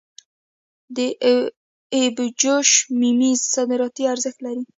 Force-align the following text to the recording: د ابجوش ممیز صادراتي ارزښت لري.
د 0.95 0.97
ابجوش 2.01 2.69
ممیز 3.01 3.39
صادراتي 3.55 4.03
ارزښت 4.13 4.39
لري. 4.45 4.63